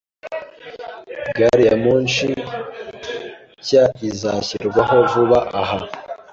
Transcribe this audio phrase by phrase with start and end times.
[1.37, 2.29] Gari ya moshi
[3.59, 5.79] nshya izashyirwaho vuba aha.